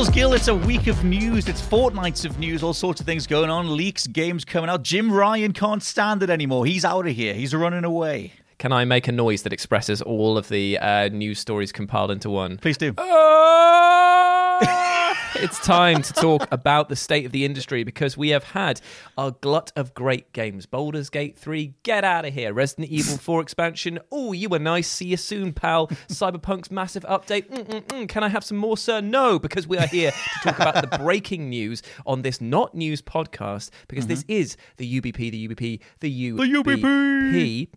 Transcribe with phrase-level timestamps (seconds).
[0.00, 1.46] Jules Gill, it's a week of news.
[1.46, 4.82] It's fortnights of news, all sorts of things going on, leaks, games coming out.
[4.82, 6.64] Jim Ryan can't stand it anymore.
[6.64, 7.34] He's out of here.
[7.34, 8.32] He's running away.
[8.56, 12.30] Can I make a noise that expresses all of the uh, news stories compiled into
[12.30, 12.56] one?
[12.56, 12.94] Please do.
[15.42, 18.80] it's time to talk about the state of the industry because we have had
[19.16, 20.66] a glut of great games.
[20.66, 22.52] Baldur's Gate 3, get out of here.
[22.52, 24.88] Resident Evil 4 expansion, oh, you were nice.
[24.88, 25.88] See you soon, pal.
[26.08, 27.48] Cyberpunk's massive update.
[27.50, 28.08] Mm-mm-mm.
[28.08, 29.00] Can I have some more, sir?
[29.00, 33.00] No, because we are here to talk about the breaking news on this not news
[33.00, 34.14] podcast because mm-hmm.
[34.14, 36.36] this is the UBP, the UBP, the UBP.
[36.36, 37.68] The UBP.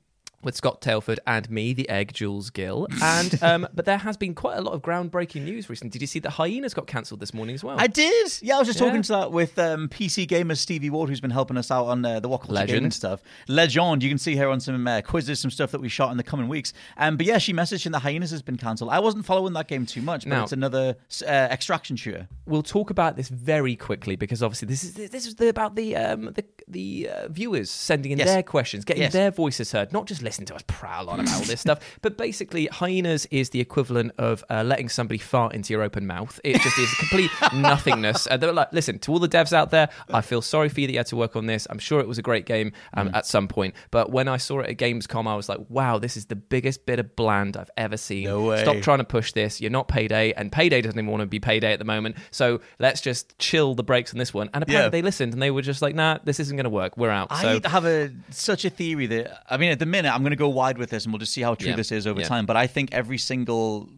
[0.43, 2.87] With Scott Tailford and me, the egg, Jules Gill.
[3.01, 5.89] And um, but there has been quite a lot of groundbreaking news recently.
[5.89, 7.75] Did you see that Hyenas got cancelled this morning as well?
[7.79, 8.31] I did.
[8.41, 8.87] Yeah, I was just Yeah.
[8.87, 12.03] talking to that with um, PC gamer Stevie Ward, who's been helping us out on
[12.05, 12.77] uh, the What Culture Legend.
[12.77, 13.21] Gaming stuff.
[13.47, 14.03] Legend.
[14.03, 16.23] You can see her on some uh, quizzes, some stuff that we shot in the
[16.23, 16.73] coming weeks.
[16.97, 18.89] Um, but yeah, she messaged and the Hyenas has been cancelled.
[18.89, 20.95] I wasn't following that game too much, but Now- it's another
[21.25, 22.27] uh, extraction shooter.
[22.45, 25.95] we'll talk about this very quickly because obviously this is this is the, about the
[25.95, 28.27] um, the the uh, viewers sending in Yes.
[28.27, 29.13] their questions, getting Yes.
[29.13, 31.79] their voices heard, not just listening to us prowl on about all this stuff.
[32.01, 36.39] But basically, hyenas is the equivalent of uh, letting somebody fart into your open mouth.
[36.43, 38.27] It just is complete nothingness.
[38.29, 39.89] Uh, they're like, listen to all the devs out there.
[40.09, 41.67] I feel sorry for you that you had to work on this.
[41.69, 43.15] I'm sure it was a great game um, Mm.
[43.15, 46.15] at some point, but when I saw it at Gamescom, I was like, wow, this
[46.15, 48.23] is the biggest bit of bland I've ever seen.
[48.25, 48.61] No way.
[48.61, 49.59] Stop trying to push this.
[49.59, 52.15] You're not payday, and payday doesn't even want to be payday at the moment.
[52.31, 54.49] So let's just chill the brakes on this one.
[54.53, 54.89] And apparently Yeah.
[54.89, 56.97] they listened and they were just like, nah, this isn't going to work.
[56.97, 57.35] We're out.
[57.37, 60.31] So I have a such a theory that I mean, at the minute, I'm going
[60.31, 61.75] to go wide with this, and we'll just see how true Yeah.
[61.75, 62.27] this is over Yeah.
[62.27, 62.45] time.
[62.45, 63.89] But I think every single,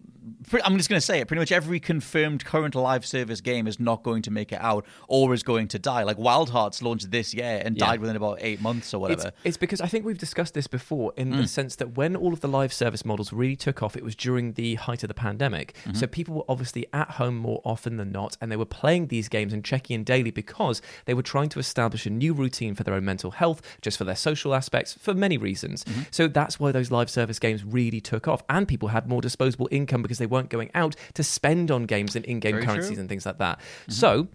[0.64, 3.80] I'm just going to say it, pretty much every confirmed current live service game is
[3.80, 6.04] not going to make it out or is going to die.
[6.04, 7.86] Like Wild Hearts launched this year and Yeah.
[7.88, 9.32] died within about eight months or whatever.
[9.44, 11.38] it's because I think we've discussed this before in Mm.
[11.38, 14.16] the sense that when all of the live service models really took off, it was
[14.16, 15.74] during the height of the pandemic.
[15.86, 15.94] Mm-hmm.
[15.98, 19.28] So people were obviously at home more often than not, and they were playing these
[19.30, 22.84] games and checking in daily because they were trying to establish a new routine for
[22.84, 25.84] their own mental health, just for their social aspects, for many reasons.
[25.84, 26.02] Mm-hmm.
[26.12, 29.68] So that's why those live service games really took off, and people had more disposable
[29.72, 33.00] income because they weren't going out to spend on games and in-game currencies true.
[33.00, 33.60] and things like that.
[33.60, 33.92] Mm-hmm.
[33.92, 34.28] So.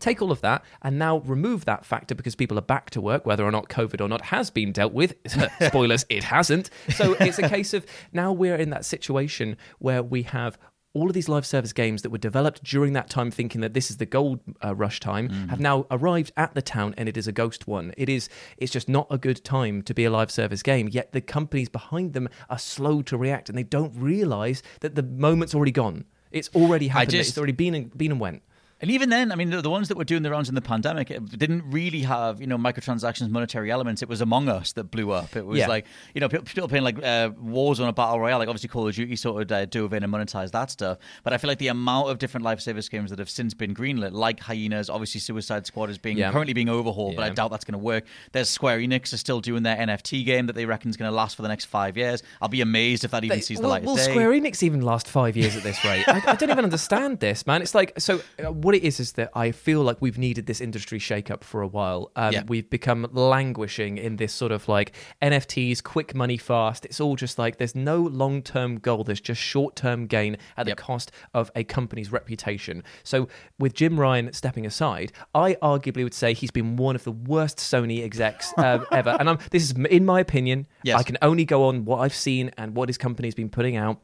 [0.00, 3.26] Take all of that and now remove that factor because people are back to work,
[3.26, 5.16] whether or not COVID or not has been dealt with.
[5.60, 6.70] Spoilers, it hasn't.
[6.90, 10.56] So it's a case of now we're in that situation where we have
[10.94, 13.90] all of these live service games that were developed during that time, thinking that this
[13.90, 17.28] is the gold uh, rush time, have now arrived at the town, and it is
[17.28, 17.92] a ghost one.
[17.96, 18.28] It is.
[18.56, 20.88] It's just not a good time to be a live service game.
[20.90, 25.02] Yet the companies behind them are slow to react, and they don't realize that the
[25.02, 26.04] moment's already gone.
[26.30, 27.10] It's already happened.
[27.10, 28.42] just- it's already been and, been and went.
[28.80, 30.60] And even then, I mean, the, the ones that were doing the rounds in the
[30.60, 34.02] pandemic it didn't really have, you know, microtransactions, monetary elements.
[34.02, 35.34] It was Among Us that blew up.
[35.34, 35.66] It was Yeah.
[35.66, 35.84] like,
[36.14, 38.94] you know, people, people playing like uh, Warzone, a battle royale, like obviously Call of
[38.94, 40.98] Duty sort of uh, dove in and monetized that stuff.
[41.24, 44.12] But I feel like the amount of different service games that have since been greenlit,
[44.12, 46.30] like Hyenas, obviously Suicide Squad is being Yeah.
[46.30, 48.04] currently being overhauled, but I doubt that's going to work.
[48.32, 51.14] There's Square Enix are still doing their NFT game that they reckon is going to
[51.16, 52.22] last for the next five years.
[52.40, 54.04] I'll be amazed if that even They- sees the will, light will of day.
[54.04, 56.04] Square Enix even last five years at this rate?
[56.08, 57.60] I, I don't even understand this, man.
[57.60, 58.20] It's like so.
[58.42, 61.62] Uh, what it is is that I feel like we've needed this industry shakeup for
[61.62, 62.12] a while.
[62.16, 62.42] Um, Yeah.
[62.46, 64.92] We've become languishing in this sort of like
[65.22, 66.84] NFTs, quick money, fast.
[66.84, 69.04] It's all just like there's no long term goal.
[69.04, 70.76] There's just short term gain at the Yep.
[70.76, 72.82] cost of a company's reputation.
[73.04, 73.28] So
[73.58, 77.56] with Jim Ryan stepping aside, I arguably would say he's been one of the worst
[77.56, 79.16] Sony execs uh, ever.
[79.18, 80.66] And I'm, this is in my opinion.
[80.82, 81.00] Yes.
[81.00, 84.02] I can only go on what I've seen and what his company's been putting out.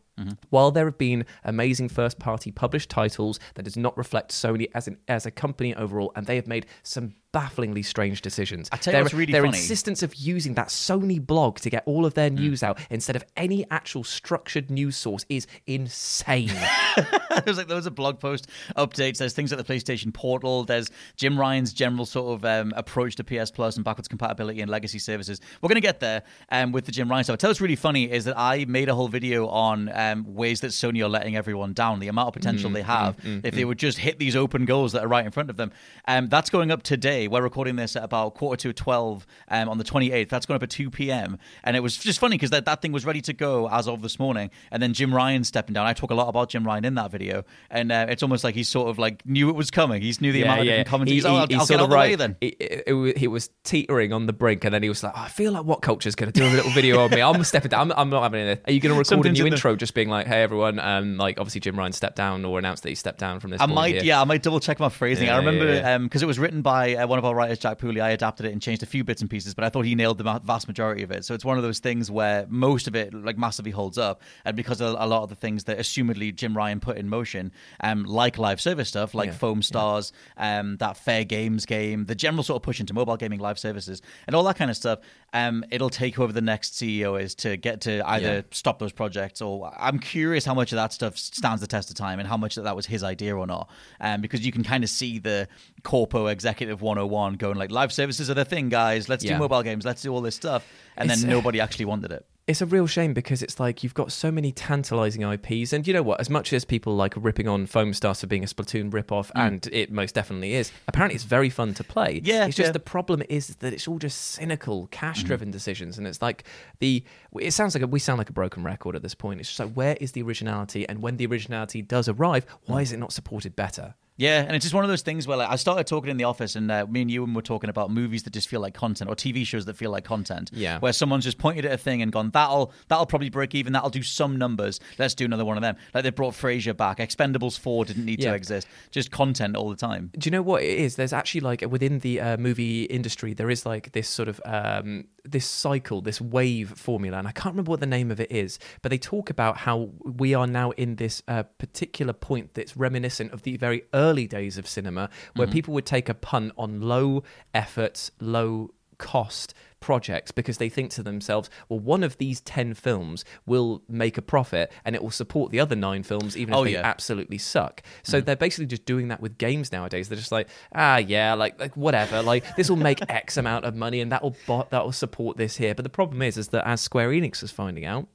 [0.50, 4.86] While there have been amazing first party published titles, that does not reflect Sony as
[4.86, 8.68] an as a company overall, and they have made some bafflingly strange decisions.
[8.70, 9.58] I tell you their, what's really their funny.
[9.58, 13.24] insistence of using that Sony blog to get all of their news out instead of
[13.36, 16.52] any actual structured news source is insane.
[17.44, 19.18] there's like loads of blog post updates.
[19.18, 20.62] There's things like the PlayStation Portal.
[20.62, 24.70] There's Jim Ryan's general sort of um, approach to PS Plus and backwards compatibility and
[24.70, 25.40] legacy services.
[25.60, 27.34] We're going to get there um, with the Jim Ryan stuff.
[27.34, 30.03] I tell you what's really funny is that I made a whole video on um,
[30.26, 33.64] ways that Sony are letting everyone down, the amount of potential they have if they
[33.64, 35.72] would just hit these open goals that are right in front of them.
[36.06, 37.28] Um, that's going up today.
[37.28, 40.28] We're recording this at about quarter to 12 um, on the 28th.
[40.28, 41.38] That's going up at 2 p.m.
[41.62, 44.02] And it was just funny because that, that thing was ready to go as of
[44.02, 44.50] this morning.
[44.70, 45.86] And then Jim Ryan stepping down.
[45.86, 47.44] I talk a lot about Jim Ryan in that video.
[47.70, 50.02] And uh, it's almost like he sort of like knew it was coming.
[50.02, 51.24] He knew the amount of different commentaries.
[51.24, 52.10] He, oh, he- I'll, he's I'll get out of the right.
[52.10, 52.36] way then.
[52.40, 55.20] It, it, it he was teetering on the brink, and then he was like, oh,
[55.22, 57.20] "I feel like what culture's going to do a little video on me.
[57.22, 57.92] I'm stepping down.
[57.92, 58.62] I'm, I'm not having it.
[58.66, 60.42] Are you going to record Something's a new in the- intro, just being like, "Hey
[60.42, 63.50] everyone," um, like obviously Jim Ryan stepped down or announced that he stepped down from
[63.50, 63.60] this.
[63.60, 64.04] I might, here.
[64.04, 65.28] yeah, I might double check my phrasing.
[65.28, 65.98] Yeah, I remember yeah, yeah.
[65.98, 68.02] because it was written by uh, one of our writers, Jack Pooley.
[68.02, 70.18] I adapted it and changed a few bits and pieces, but I thought he nailed
[70.18, 71.24] the vast majority of it.
[71.24, 74.56] So it's one of those things where most of it like massively holds up, and
[74.56, 78.04] because a, a lot of the things that assumedly Jim Ryan put in motion, um,
[78.04, 82.56] like live service stuff, like Foam Stars, um, that Fair Games game, the general sort
[82.56, 84.98] of push into mobile gaming live services, and all that kind of stuff.
[85.32, 89.42] Um, it'll take whoever the next CEO is to get to either stop those projects
[89.42, 92.36] or I'm curious how much of that stuff stands the test of time and how
[92.36, 93.68] much of that was his idea or not.
[94.00, 95.48] Um, because you can kind of see the
[95.82, 99.08] corpo executive 101 going like live services are the thing, guys.
[99.08, 99.84] Let's do mobile games.
[99.84, 100.66] Let's do all this stuff.
[100.96, 102.26] And It's- then nobody actually wanted it.
[102.46, 105.94] It's a real shame because it's like you've got so many tantalizing IPs, and you
[105.94, 106.20] know what?
[106.20, 109.66] As much as people like ripping on Foam Stars for being a Splatoon ripoff, and
[109.72, 112.20] it most definitely is, apparently it's very fun to play.
[112.20, 112.26] Mm.
[112.26, 112.72] Yeah, it's just yeah.
[112.72, 115.52] the problem is that it's all just cynical, cash-driven Mm.
[115.52, 116.44] decisions, and it's like
[116.80, 117.02] the.
[117.40, 119.40] It sounds like a, we sound like a broken record at this point.
[119.40, 122.92] It's just like where is the originality, and when the originality does arrive, why is
[122.92, 123.94] it not supported better?
[124.16, 126.24] Yeah, and it's just one of those things where like, I started talking in the
[126.24, 129.10] office, and uh, me and Ewan were talking about movies that just feel like content,
[129.10, 130.50] or TV shows that feel like content.
[130.52, 130.78] Yeah.
[130.78, 133.72] where someone's just pointed at a thing and gone, "That'll that'll probably break even.
[133.72, 134.78] That'll do some numbers.
[134.98, 136.98] Let's do another one of them." Like they brought Frasier back.
[136.98, 138.30] Expendables Four didn't need Yeah.
[138.30, 138.68] to exist.
[138.92, 140.12] Just content all the time.
[140.16, 140.94] Do you know what it is?
[140.94, 145.06] There's actually like within the uh, movie industry, there is like this sort of um,
[145.24, 148.60] this cycle, this wave formula, and I can't remember what the name of it is,
[148.80, 153.32] but they talk about how we are now in this uh, particular point that's reminiscent
[153.32, 157.22] of the very early days of cinema, where people would take a punt on low
[157.54, 163.24] effort, low cost projects because they think to themselves, well, one of these 10 films
[163.44, 166.64] will make a profit and it will support the other nine films, even if Oh,
[166.64, 166.80] they yeah.
[166.84, 167.82] absolutely suck.
[168.02, 170.08] So they're basically just doing that with games nowadays.
[170.08, 173.74] They're just like, ah, yeah, like, like whatever, like this will make X amount of
[173.74, 174.36] money and that will
[174.70, 175.74] that will support this here.
[175.74, 178.06] But the problem is, is that as Square Enix is finding out.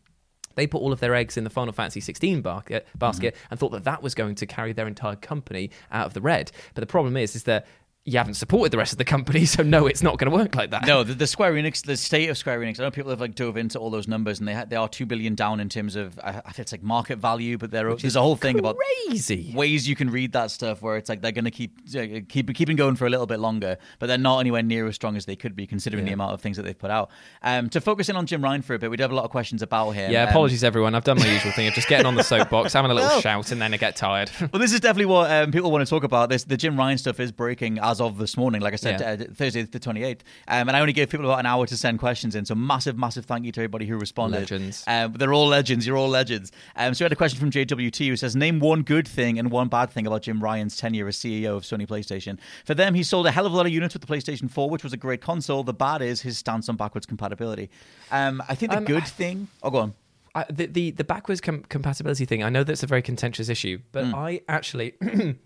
[0.59, 3.71] They put all of their eggs in the Final Fantasy 16 basket, basket and thought
[3.71, 6.51] that that was going to carry their entire company out of the red.
[6.73, 7.65] But the problem is, is that
[8.05, 10.55] you haven't supported the rest of the company, so no, it's not going to work
[10.55, 10.87] like that.
[10.87, 12.79] No, the, the Square Enix, the state of Square Enix.
[12.79, 14.89] I know people have like dove into all those numbers, and they ha- they are
[14.89, 17.93] two billion down in terms of I, I think it's like market value, but there
[17.95, 19.51] there's a whole thing about crazy.
[19.55, 22.53] ways you can read that stuff where it's like they're going to keep uh, keep
[22.55, 25.25] keeping going for a little bit longer, but they're not anywhere near as strong as
[25.25, 27.09] they could be considering the amount of things that they've put out.
[27.43, 29.25] Um, to focus in on Jim Ryan for a bit, we do have a lot
[29.25, 30.11] of questions about him.
[30.11, 30.95] Yeah, Um, apologies everyone.
[30.95, 33.21] I've done my usual thing of just getting on the soapbox, having a little No.
[33.21, 34.31] shout, and then I get tired.
[34.51, 36.29] Well, this is definitely what um, people want to talk about.
[36.29, 38.61] This the Jim Ryan stuff is breaking as of this morning.
[38.61, 39.25] Like I said, Yeah.
[39.25, 41.77] uh, Thursday the twenty eighth, um, and I only gave people about an hour to
[41.77, 42.45] send questions in.
[42.45, 44.39] So massive, massive thank you to everybody who responded.
[44.39, 44.83] Legends.
[44.87, 45.85] Um, they're all legends.
[45.87, 46.51] You're all legends.
[46.75, 49.51] Um, so we had a question from JWT who says, "Name one good thing and
[49.51, 52.37] one bad thing about Jim Ryan's tenure as CEO of Sony PlayStation.
[52.65, 54.69] For them, he sold a hell of a lot of units with the PlayStation 4,
[54.69, 55.63] which was a great console.
[55.63, 57.69] The bad is his stance on backwards compatibility.
[58.11, 59.47] Um, I think the Um, good I- thing.
[59.63, 59.93] Oh, go on.
[60.35, 62.43] I, the, the the backwards com- compatibility thing.
[62.43, 64.15] I know that's a very contentious issue, but Hmm.
[64.15, 64.93] I actually.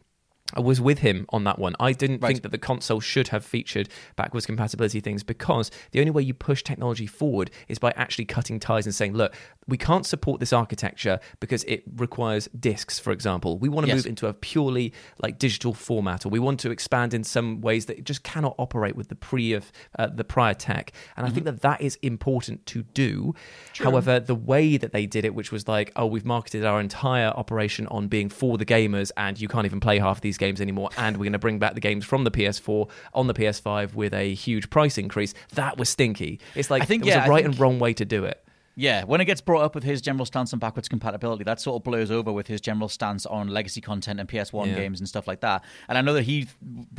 [0.56, 1.76] I was with him on that one.
[1.80, 2.30] I didn't Right.
[2.30, 6.34] think that the console should have featured backwards compatibility things because the only way you
[6.34, 9.34] push technology forward is by actually cutting ties and saying, look,
[9.68, 13.58] we can't support this architecture because it requires discs, for example.
[13.58, 13.98] We want to Yes.
[14.00, 17.86] move into a purely like digital format, or we want to expand in some ways
[17.88, 20.92] that just cannot operate with the pre of uh, the prior tech.
[21.18, 21.56] And I think Mm-hmm.
[21.56, 23.34] that that is important to do.
[23.80, 27.28] However, the way that they did it, which was like, oh, we've marketed our entire
[27.30, 30.90] operation on being for the gamers, and you can't even play half these games anymore,
[30.98, 34.14] and we're going to bring back the games from the PS4 on the PS5 with
[34.14, 35.34] a huge price increase.
[35.54, 36.40] That was stinky.
[36.56, 38.26] It's like I think, it was yeah, a right think- and wrong way to do
[38.26, 38.40] it.
[38.76, 41.76] Yeah, when it gets brought up with his general stance on backwards compatibility, that sort
[41.80, 44.74] of blurs over with his general stance on legacy content and PS1 Yeah.
[44.74, 45.64] games and stuff like that.
[45.88, 46.48] And I know that he,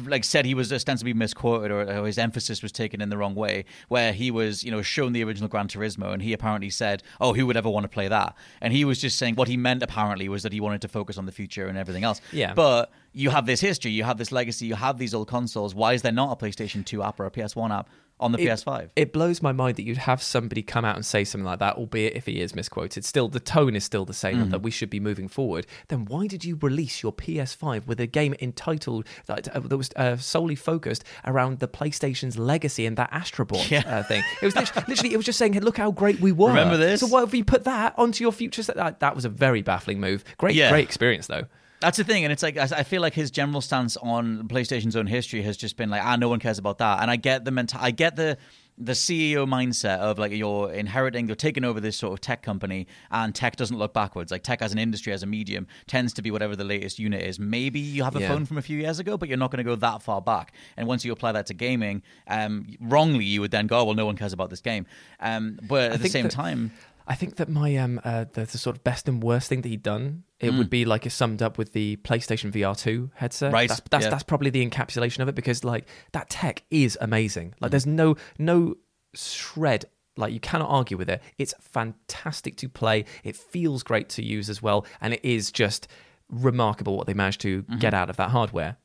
[0.07, 3.35] like, said he was ostensibly misquoted or, or his emphasis was taken in the wrong
[3.35, 7.03] way, where he was, you know, shown the original Gran Turismo and he apparently said,
[7.21, 9.57] "Oh, who would ever want to play that?" And he was just saying what he
[9.57, 12.21] meant apparently was that he wanted to focus on the future and everything else.
[12.31, 12.55] Yeah.
[12.55, 15.75] But you have this history, you have this legacy, you have these old consoles.
[15.75, 17.89] Why is there not a PlayStation 2 app or a PS1 app
[18.21, 18.91] on the It- PS5?
[18.97, 21.77] It blows my mind that you'd have somebody come out and say something like that,
[21.77, 23.05] albeit if he is misquoted.
[23.05, 24.51] Still, the tone is still the same Mm-hmm.
[24.51, 25.65] that we should be moving forward.
[25.89, 29.91] Then why did you release your PS5 with a game entitled that, uh, that was
[29.95, 33.83] uh, solely focused around the PlayStation's legacy and that Astrobot Yeah.
[33.87, 34.25] uh, thing?
[34.43, 36.77] It was literally, literally, it was just saying, "Hey, "Look how great we were." Remember
[36.77, 37.01] this?
[37.01, 38.63] So why have you put that onto your future?
[38.65, 40.25] That, that was a very baffling move.
[40.39, 40.71] Great, Yeah.
[40.71, 41.45] great experience though.
[41.85, 44.97] That's the thing, and it's like I I feel like his general stance on PlayStation's
[44.97, 47.01] own history has just been like, ah, no one cares about that.
[47.03, 48.39] And I get the menta- I get the
[48.77, 52.87] the CEO mindset of like you're inheriting, you're taking over this sort of tech company,
[53.11, 54.33] and tech doesn't look backwards.
[54.33, 57.23] Like tech as an industry, as a medium, tends to be whatever the latest unit
[57.23, 57.39] is.
[57.39, 58.29] Maybe you have a Yeah.
[58.29, 60.55] phone from a few years ago, but you're not going to go that far back.
[60.77, 63.95] And once you apply that to gaming, um, wrongly, you would then go, oh, well,
[63.95, 64.87] no one cares about this game.
[65.21, 66.73] Um, but at the same that- time.
[67.07, 69.69] I think that my um uh, the, the sort of best and worst thing that
[69.69, 70.71] he'd done it would mm.
[70.71, 73.53] be like it's summed up with the PlayStation VR two headset.
[73.53, 74.11] Right, That's that's, yeah.
[74.11, 77.55] that's probably the encapsulation of it because like that tech is amazing.
[77.61, 77.73] Like mm.
[77.73, 78.77] there's no no
[79.15, 79.87] shred.
[80.17, 81.23] Like you cannot argue with it.
[81.39, 83.05] It's fantastic to play.
[83.25, 85.89] It feels great to use as well, and it is just
[86.31, 87.79] remarkable what they managed to mm-hmm.
[87.79, 88.77] get out of that hardware.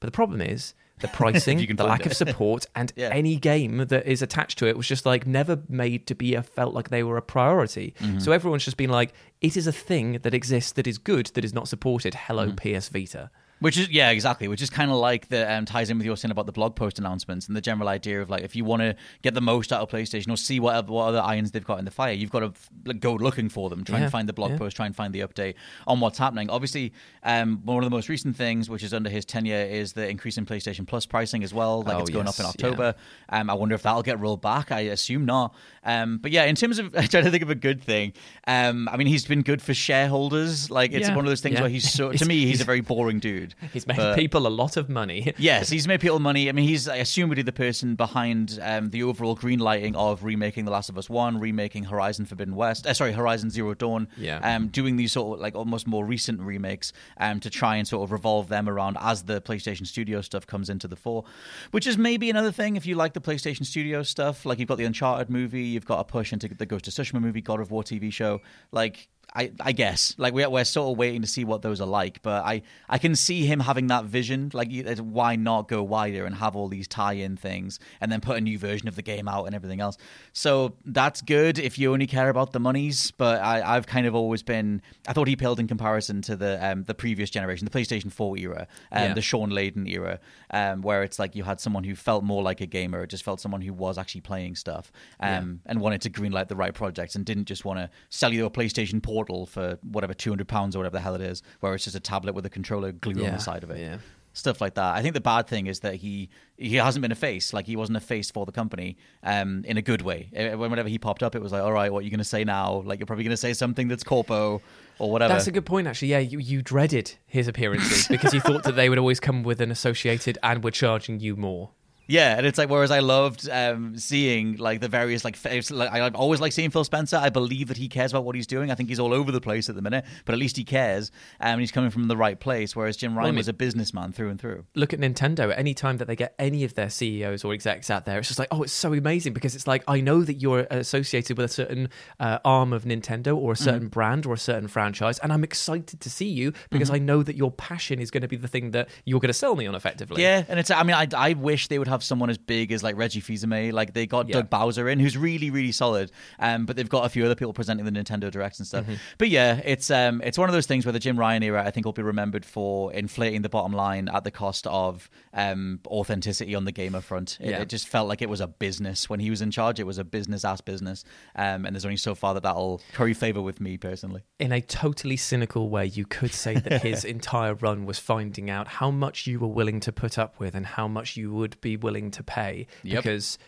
[0.00, 2.06] But the problem is the pricing, the lack it.
[2.06, 3.08] of support, and Yeah.
[3.12, 6.42] any game that is attached to it was just like never made to be a
[6.42, 7.94] felt like they were a priority.
[8.00, 8.18] Mm-hmm.
[8.20, 11.44] So everyone's just been like, it is a thing that exists that is good that
[11.44, 12.14] is not supported.
[12.14, 12.76] Hello, Mm-hmm.
[12.78, 13.30] PS Vita.
[13.58, 14.48] Which is yeah, exactly.
[14.48, 16.76] Which is kind of like the um, ties in with your saying about the blog
[16.76, 19.72] post announcements and the general idea of like if you want to get the most
[19.72, 22.30] out of PlayStation or see what what other irons they've got in the fire, you've
[22.30, 22.52] got to
[22.84, 24.58] like, go looking for them, try Yeah, and find the blog yeah.
[24.58, 25.54] post, try and find the update
[25.86, 26.50] on what's happening.
[26.50, 30.06] Obviously, um, one of the most recent things, which is under his tenure, is the
[30.06, 31.80] increase in PlayStation Plus pricing as well.
[31.82, 32.66] Like Oh, it's going yes, up in yeah.
[32.68, 32.94] October.
[33.30, 34.70] Um, I wonder if that'll get rolled back.
[34.70, 35.54] I assume not.
[35.82, 38.12] Um, but yeah, in terms of trying to think of a good thing,
[38.46, 40.70] um, I mean, he's been good for shareholders.
[40.70, 41.62] Like it's Yeah, one of those things yeah.
[41.62, 43.45] where he's so to me, he's- a very boring dude.
[43.72, 45.32] He's made But- people a lot of money.
[45.38, 46.48] Yes, he's made people money.
[46.48, 50.24] I mean, he's I assume really the person behind um, the overall green lighting of
[50.24, 52.86] remaking The Last of Us One, remaking Horizon Forbidden West.
[52.86, 54.08] Uh, sorry, Horizon Zero Dawn.
[54.16, 54.38] Yeah.
[54.42, 58.02] Um, doing these sort of like almost more recent remakes um, to try and sort
[58.04, 61.24] of revolve them around as the PlayStation Studio stuff comes into the fore,
[61.70, 64.44] which is maybe another thing if you like the PlayStation Studio stuff.
[64.46, 67.20] Like you've got the Uncharted movie, you've got a push into the Ghost of Tsushima
[67.20, 68.40] movie, God of War TV show.
[68.72, 70.14] Like I, I guess.
[70.16, 72.98] Like we're, we're sort of waiting to see what those are like but I, I
[72.98, 74.50] can see him having that vision.
[74.54, 78.40] Like why not go wider and have all these tie-in things and then put a
[78.40, 79.98] new version of the game out and everything else.
[80.32, 84.14] So that's good if you only care about the monies but I, I've kind of
[84.14, 87.70] always been I thought he paled in comparison to the um, the previous generation the
[87.78, 89.14] PlayStation 4 era um, Yeah.
[89.14, 90.18] the Shawn Layden era
[90.50, 93.24] um, where it's like you had someone who felt more like a gamer it just
[93.24, 94.90] felt someone who was actually playing stuff
[95.20, 98.46] um, and wanted to greenlight the right projects and didn't just want to sell you
[98.46, 101.74] a PlayStation Portal for whatever two hundred pounds or whatever the hell it is, where
[101.74, 103.78] it's just a tablet with a controller glued on the side of it.
[103.80, 103.98] yeah.
[104.32, 104.94] Stuff like that.
[104.94, 107.54] I think the bad thing is that he he hasn't been a face.
[107.54, 110.28] Like he wasn't a face for the company um, in a good way.
[110.34, 112.24] Eh, Whenever he popped up, it was like, all right, what are you going to
[112.36, 112.82] say now?
[112.84, 114.60] Like you're probably going to say something that's corpo
[114.98, 115.32] or whatever.
[115.32, 116.08] That's a good point, actually.
[116.08, 119.62] Yeah, you, you dreaded his appearances because you thought that they would always come with
[119.62, 121.70] an associated and were charging you more.
[122.08, 125.90] Yeah, and it's like whereas I loved um, seeing like the various like, it's like
[125.92, 127.16] I always like seeing Phil Spencer.
[127.16, 128.70] I believe that he cares about what he's doing.
[128.70, 131.10] I think he's all over the place at the minute, but at least he cares,
[131.40, 132.76] um, and he's coming from the right place.
[132.76, 134.64] Whereas Jim Ryan mean- was a businessman through and through.
[134.74, 135.52] look at Nintendo.
[135.56, 138.38] Any time that they get any of their CEOs or execs out there, it's just
[138.38, 141.52] like, oh, it's so amazing because it's like I know that you're associated with a
[141.52, 141.88] certain
[142.20, 143.86] uh, arm of Nintendo or a certain Mm-hmm.
[143.88, 147.36] brand or a certain franchise, and I'm excited to see you because I know that
[147.36, 149.74] your passion is going to be the thing that you're going to sell me on
[149.74, 150.22] effectively.
[150.22, 150.70] Yeah, and it's.
[150.70, 153.72] I mean, I, I wish they would have someone as big as like Reggie Fils-Aimé.
[153.72, 154.34] Like they got Yeah.
[154.34, 156.10] Doug Bowser in, who's really really solid.
[156.38, 158.84] Um, but they've got a few other people presenting the Nintendo Directs and stuff.
[158.84, 158.94] Mm-hmm.
[159.18, 161.70] But yeah, it's um, it's one of those things where the Jim Ryan era, I
[161.70, 166.54] think, will be remembered for inflating the bottom line at the cost of um authenticity
[166.54, 167.38] on the gamer front.
[167.40, 167.60] It, Yeah.
[167.62, 169.80] it just felt like it was a business when he was in charge.
[169.80, 171.04] It was a business ass business.
[171.34, 174.22] Um, and there's only so far that that'll curry favor with me personally.
[174.38, 178.68] in a totally cynical way, you could say that his entire run was finding out
[178.68, 181.76] how much you were willing to put up with and how much you would be
[181.86, 182.66] willing to pay.
[182.82, 183.02] Yep.
[183.02, 183.38] Because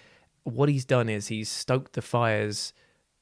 [0.45, 2.73] what he's done is he's stoked the fires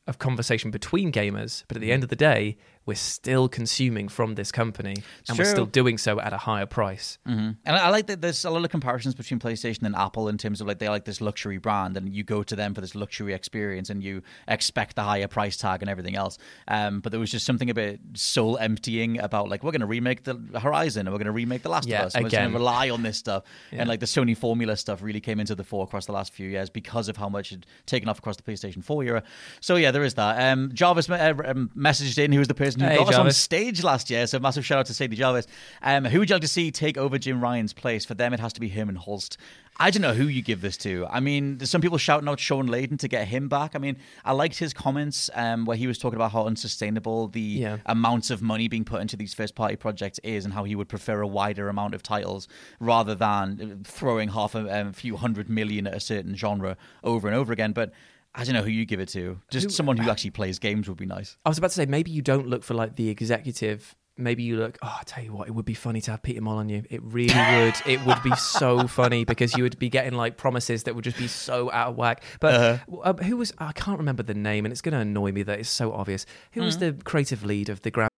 [0.07, 2.05] of conversation between gamers, but at the end mm-hmm.
[2.05, 4.95] of the day, we're still consuming from this company
[5.29, 7.19] and we're still doing so at a higher price.
[7.27, 10.39] And I I like that there's a lot of comparisons between PlayStation and Apple in
[10.39, 12.95] terms of like they like this luxury brand, and you go to them for this
[12.97, 16.37] luxury experience, and you expect the higher price tag and everything else.
[16.69, 19.87] Um, but there was just something a bit soul emptying about like we're going to
[19.87, 22.31] remake the Horizon, and we're going to remake the Last Yeah, of Us, and we're
[22.31, 23.45] going to rely on this stuff.
[23.71, 26.49] And like the Sony formula stuff really came into the fore across the last few
[26.49, 29.23] years because of how much it taken off across the PlayStation 4 era.
[29.61, 30.53] So yeah, there is that.
[30.53, 33.31] Um, Jarvis uh, um, messaged in, who was the person who Hey, got us on
[33.33, 34.27] stage last year.
[34.27, 35.47] So massive shout out to Sadie Jarvis.
[35.83, 38.05] Um, who would you like to see take over Jim Ryan's place?
[38.05, 39.37] For them, it has to be Hermen Hulst.
[39.79, 41.07] I don't know who you give this to.
[41.11, 43.75] I mean, there's some people shouting out Shawn Layden to get him back.
[43.77, 47.41] I mean, I liked his comments um, where he was talking about how unsustainable the
[47.41, 47.77] Yeah.
[47.85, 50.89] amounts of money being put into these first party projects is and how he would
[50.89, 52.49] prefer a wider amount of titles
[52.81, 57.37] rather than throwing half a, um, few hundred million at a certain genre over and
[57.37, 57.73] over again.
[57.73, 57.93] But
[58.37, 59.41] I don't know who you give it to.
[59.51, 61.37] Just someone who uh, actually plays games would be nice.
[61.45, 63.97] I was about to say maybe you don't look for like the executive.
[64.19, 64.79] Maybe you look.
[64.83, 66.83] Oh, I tell you what, it would be funny to have Peter Molyneux.
[66.91, 67.75] It really would.
[67.87, 71.19] it would be so funny because you would be getting like promises that would just
[71.19, 72.23] be so out of whack.
[72.41, 72.97] But uh-huh.
[73.03, 73.53] uh, who was?
[73.59, 76.25] I can't remember the name, and it's going to annoy me that it's so obvious.
[76.53, 76.81] Who was hmm.
[76.81, 78.11] the creative lead of the Grand?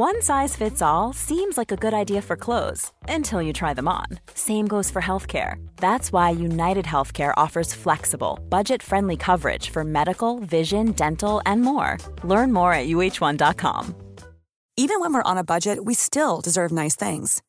[0.00, 3.86] One size fits all seems like a good idea for clothes until you try them
[3.86, 4.06] on.
[4.32, 5.56] Same goes for healthcare.
[5.76, 11.98] That's why United Healthcare offers flexible, budget friendly coverage for medical, vision, dental, and more.
[12.24, 13.94] Learn more at uh1.com.
[14.78, 17.42] Even when we're on a budget, we still deserve nice things.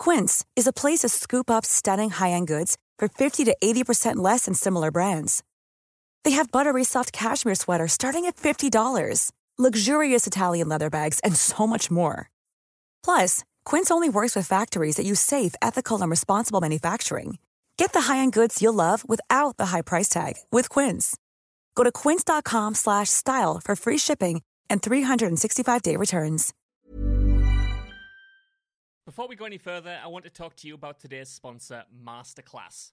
[0.00, 4.46] Quince is a place to scoop up stunning high-end goods for 50 to 80% less
[4.46, 5.44] than similar brands.
[6.24, 11.64] They have buttery soft cashmere sweaters starting at $50, luxurious Italian leather bags, and so
[11.66, 12.28] much more.
[13.04, 17.38] Plus, Quince only works with factories that use safe, ethical, and responsible manufacturing.
[17.76, 21.16] Get the high-end goods you'll love without the high price tag with Quince.
[21.74, 26.52] Go to quince.com slash style for free shipping and 365-day returns.
[29.06, 32.92] Before we go any further, I want to talk to you about today's sponsor, Masterclass.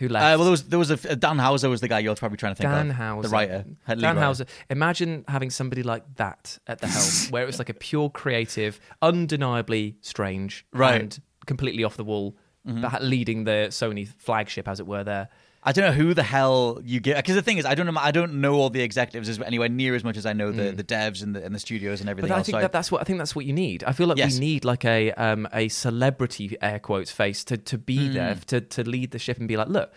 [0.00, 0.24] Who left?
[0.24, 2.54] Uh, well, there was there was a Dan Houser was the guy you're probably trying
[2.54, 2.96] to think Dan of.
[2.96, 3.28] Houser.
[3.28, 3.64] the writer.
[3.86, 4.20] Dan writer.
[4.20, 4.46] Houser.
[4.68, 8.80] Imagine having somebody like that at the helm, where it was like a pure creative,
[9.02, 10.94] undeniably strange, Right.
[10.94, 11.00] Mm-hmm.
[11.02, 15.04] and completely off the wall, but leading the Sony flagship, as it were.
[15.04, 15.28] There,
[15.62, 18.00] I don't know who the hell you get because the thing is I don't know
[18.00, 20.72] I don't know all the executives as anywhere near as much as I know the,
[20.72, 22.32] the devs and the and the studios and everything Mm.
[22.32, 22.46] but I else.
[22.46, 23.84] think So that that's what I think that's what you need.
[23.84, 24.34] I feel like Yes.
[24.34, 28.12] we need like a um a celebrity air quotes face to to be Mm.
[28.14, 29.92] there to to lead the ship and be like, look.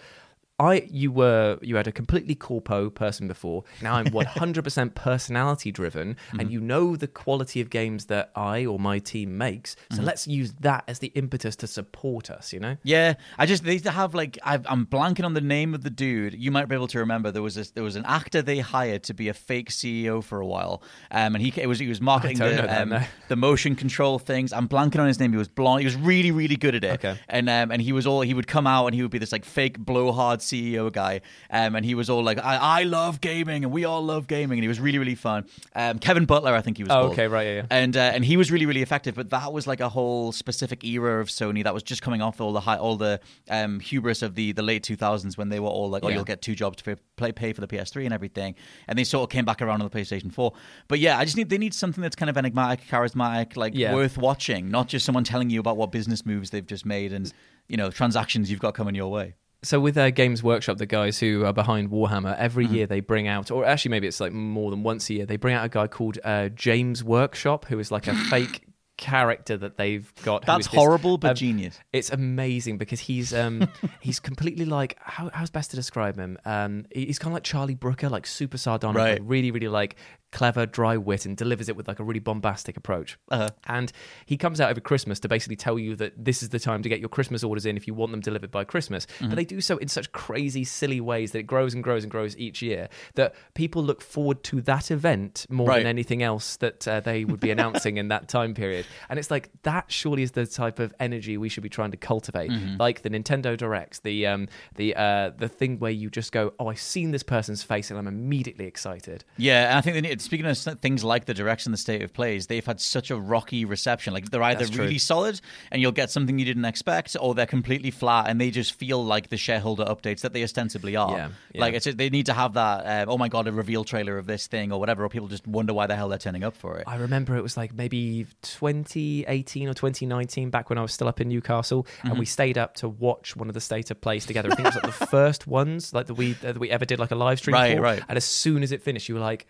[0.60, 3.64] I you were you had a completely corpo person before.
[3.82, 6.40] Now I'm 100% personality driven, Mm-hmm.
[6.40, 9.76] and you know the quality of games that I or my team makes.
[9.92, 10.06] So Mm-hmm.
[10.06, 12.54] let's use that as the impetus to support us.
[12.54, 12.78] You know.
[12.84, 15.82] Yeah, I just they used to have like I've, I'm blanking on the name of
[15.84, 16.34] the dude.
[16.36, 17.32] You might be able to remember.
[17.32, 20.40] There was a, there was an actor they hired to be a fake CEO for
[20.40, 23.02] a while, um, and he it was he was marketing the that, um, no.
[23.28, 24.54] the motion control things.
[24.54, 25.32] I'm blanking on his name.
[25.32, 25.80] He was blonde.
[25.82, 26.92] He was really really good at it.
[27.04, 27.18] Okay.
[27.28, 29.32] and um, and he was all he would come out and he would be this
[29.32, 33.64] like fake blowhard CEO guy, um, and he was all like I, I love gaming
[33.64, 35.46] and we all love gaming, and he was really really fun.
[35.76, 36.92] Um, Kevin Butler, I think he was.
[36.92, 37.12] Oh, called.
[37.14, 37.66] okay, right, yeah, yeah.
[37.70, 40.84] And uh, and he was really really effective, but that was like a whole specific
[40.84, 44.22] era of Sony that was just coming off all the high, all the um, hubris
[44.22, 46.16] of the the late 2000s when they were all like, oh, Yeah.
[46.16, 48.56] you'll get two jobs to play pay for the PS3 and everything,
[48.88, 50.54] and they sort of came back around on the PlayStation 4.
[50.88, 53.94] But yeah, I just need they need something that's kind of enigmatic, charismatic, like Yeah.
[53.94, 57.32] worth watching, not just someone telling you about what business moves they've just made and
[57.70, 59.36] you know transactions you've got coming your way.
[59.64, 62.76] So with their Games Workshop, the guys who are behind Warhammer, every Mm-hmm.
[62.76, 65.38] year they bring out, or actually maybe it's like more than once a year, they
[65.38, 68.66] bring out a guy called uh, James Workshop, who is like a fake
[68.98, 70.46] character that they've got.
[70.46, 71.80] That's this- horrible, but um, genius.
[71.92, 73.68] It's amazing because he's um
[74.02, 76.38] he's completely like how, how's best to describe him?
[76.46, 79.24] Um, he's kind of like Charlie Brooker, like super sardonic, Right.
[79.24, 79.96] really really like
[80.34, 83.18] clever, dry wit, and delivers it with like a really bombastic approach.
[83.30, 83.50] Uh-huh.
[83.68, 83.92] And
[84.26, 86.90] he comes out over Christmas to basically tell you that this is the time to
[86.90, 89.06] get your Christmas orders in if you want them delivered by Christmas.
[89.06, 89.30] Mm-hmm.
[89.30, 92.12] But they do so in such crazy, silly ways that it grows and grows and
[92.12, 95.78] grows each year that people look forward to that event more Right.
[95.80, 98.86] than anything else that uh, they would be announcing in that time period.
[99.10, 101.98] And it's like that surely is the type of energy we should be trying to
[101.98, 102.78] cultivate, Mm-hmm.
[102.80, 106.68] like the Nintendo Directs, the um, the uh, the thing where you just go, oh,
[106.68, 109.24] I've seen this person's face and I'm immediately excited.
[109.38, 112.14] Yeah, and I think they need, speaking of things like the direction the state of
[112.14, 114.14] plays, they've had such a rocky reception.
[114.14, 115.40] Like they're either really solid
[115.72, 119.04] and you'll get something you didn't expect, or they're completely flat and they just feel
[119.04, 121.12] like the shareholder updates that they ostensibly are.
[121.18, 121.62] Yeah, yeah.
[121.62, 122.86] Like it's they need to have that.
[122.86, 125.46] Uh, oh my god, a reveal trailer of this thing or whatever, or people just
[125.48, 126.86] wonder why the hell they're turning up for it.
[126.88, 131.20] I remember it was like maybe 2018 or 2019, back when I was still up
[131.22, 132.08] in Newcastle, Mm-hmm.
[132.08, 134.50] and we stayed up to watch one of the state of plays together.
[134.52, 137.00] I think it was like the first ones like that we that we ever did
[137.00, 137.82] like a live stream Right, for.
[137.82, 138.04] right.
[138.08, 139.46] And as soon as it finished, you were like.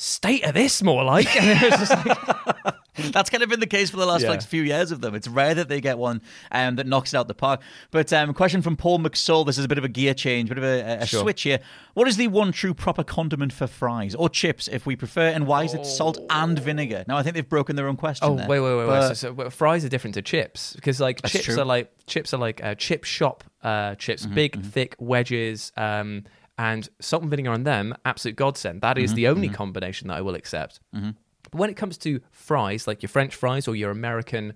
[0.00, 2.74] State of this more like, and it was just like,
[3.12, 4.30] That's kind of been the case for the last Yeah.
[4.30, 5.14] like few years of them.
[5.14, 7.60] It's rare that they get one um, that knocks it out the park.
[7.92, 9.46] But um, question from Paul McSull.
[9.46, 11.20] This is a bit of a gear change, bit of a, a Sure.
[11.22, 11.60] switch here.
[11.94, 15.46] What is the one true proper condiment for fries or chips, if we prefer, and
[15.46, 17.04] why is it salt and vinegar?
[17.06, 18.26] Now I think they've broken their own question.
[18.28, 18.48] Oh there.
[18.48, 19.16] wait, wait, wait, wait.
[19.16, 21.60] So, so fries are different to chips because like That's chips true.
[21.60, 26.24] are like chips are like uh, chip shop uh, chips, Mm-hmm, big thick wedges, um,
[26.58, 28.80] and salt and vinegar on them, absolute godsend.
[28.82, 30.80] That is Mm-hmm, the only combination that I will accept.
[30.92, 34.52] But when it comes to fries, like your French fries or your American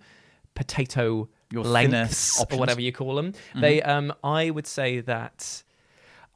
[0.55, 3.61] potato Your lengths or whatever you call them, Mm-hmm.
[3.61, 5.62] they um, I would say that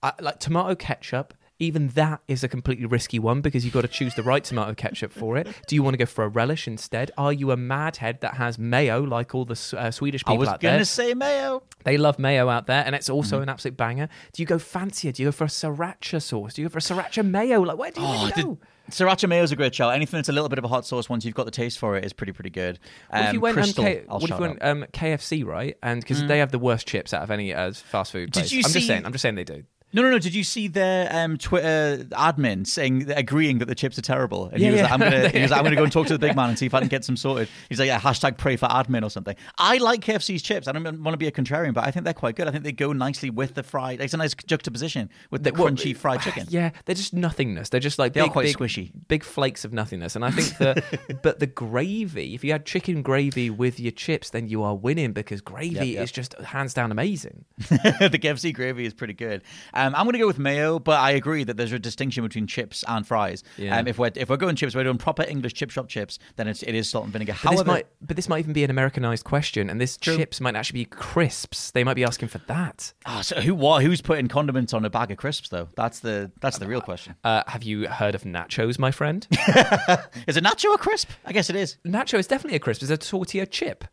[0.03, 3.89] uh, like tomato ketchup even that is a completely risky one because you've got to
[3.89, 5.49] choose the right tomato ketchup for it.
[5.69, 7.11] Do you want to go for a relish instead?
[7.17, 10.49] Are you a madhead that has mayo like all the uh, Swedish I people was
[10.51, 11.63] out gonna say mayo.
[11.85, 13.43] They love mayo out there, and it's also Mm-hmm.
[13.45, 14.09] an absolute banger.
[14.33, 15.13] Do you go fancier?
[15.13, 16.55] Do you go for a sriracha sauce?
[16.55, 17.61] Do you go for a sriracha mayo?
[17.63, 18.59] Like where do you Oh, wanna the- go?
[18.91, 19.93] Sriracha mayo is a great shout.
[19.95, 21.97] Anything that's a little bit of a hot sauce, once you've got the taste for
[21.97, 22.79] it, is pretty pretty good.
[23.11, 25.45] What if Um, you went, um, Crystal, K- I'll what if you went um, KFC,
[25.45, 25.77] right?
[25.83, 28.33] And because they have the worst chips out of any uh, fast food.
[28.33, 28.45] Place.
[28.51, 29.05] Did you I'm see- just saying.
[29.05, 29.65] I'm just saying they do.
[29.97, 30.19] No, no, no.
[30.19, 34.47] Did you see their um, Twitter admin saying, agreeing that the chips are terrible?
[34.51, 34.83] And he Yeah, was yeah.
[34.85, 36.51] like, I'm gonna, he was like, I'm gonna go and talk to the big man
[36.51, 37.49] and see if I can get some sorted.
[37.71, 39.35] He's like, yeah, hashtag pray for admin or something.
[39.57, 40.69] I like KFC's chips.
[40.69, 42.47] I don't want to be a contrarian, but I think they're quite good.
[42.47, 44.03] I think they go nicely with the fried.
[44.03, 46.47] It's a nice juxtaposition with the crunchy fried chicken.
[46.51, 47.71] Yeah, they're just nothingness.
[47.71, 48.93] They're just like They are big, quite big, squishy.
[49.09, 50.15] big flakes of nothingness.
[50.15, 54.29] And I think that, but the gravy, if you had chicken gravy with your chips,
[54.31, 56.05] then you are winning because gravy Yep, yep.
[56.05, 57.45] is just hands down amazing.
[57.59, 59.43] the KFC gravy is pretty good.
[59.75, 62.47] Um, I'm going to go with mayo, but I agree that there's a distinction between
[62.47, 63.43] chips and fries.
[63.57, 63.79] Yeah.
[63.79, 66.49] Um, if we're if we're going chips, we're doing proper English chip shop chips, then
[66.49, 67.33] it's, it is salt and vinegar.
[67.33, 70.41] But However, this might, but this might even be an Americanized question, and this chips
[70.41, 71.71] might actually be crisps.
[71.71, 72.93] They might be asking for that.
[73.05, 75.69] Ah, so who what, who's putting condiments on a bag of crisps though?
[75.77, 77.15] That's the that's the real question.
[77.25, 79.27] Uh, have you heard of nachos, my friend?
[80.27, 81.11] Is a nacho a crisp?
[81.25, 81.77] I guess it is.
[81.85, 82.83] Nacho is definitely a crisp.
[82.83, 83.85] It's a tortilla chip,